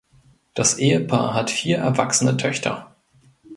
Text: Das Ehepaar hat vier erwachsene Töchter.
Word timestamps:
Das 0.55 0.79
Ehepaar 0.79 1.35
hat 1.35 1.51
vier 1.51 1.77
erwachsene 1.77 2.35
Töchter. 2.35 2.95